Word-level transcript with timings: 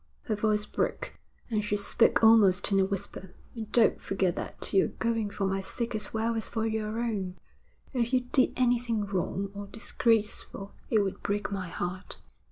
Her 0.23 0.33
voice 0.35 0.65
broke, 0.65 1.19
and 1.51 1.63
she 1.63 1.77
spoke 1.77 2.23
almost 2.23 2.71
in 2.71 2.79
a 2.79 2.85
whisper. 2.85 3.35
'And 3.53 3.71
don't 3.71 4.01
forget 4.01 4.33
that 4.33 4.73
you're 4.73 4.87
going 4.87 5.29
for 5.29 5.45
my 5.45 5.61
sake 5.61 5.93
as 5.93 6.11
well 6.11 6.33
as 6.33 6.49
for 6.49 6.65
your 6.65 6.97
own. 6.99 7.35
If 7.93 8.11
you 8.11 8.21
did 8.21 8.53
anything 8.57 9.05
wrong 9.05 9.51
or 9.53 9.67
disgraceful 9.67 10.73
it 10.89 11.01
would 11.03 11.21
break 11.21 11.51
my 11.51 11.67
heart.' 11.69 12.17